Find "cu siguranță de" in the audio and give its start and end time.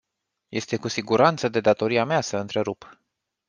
0.77-1.59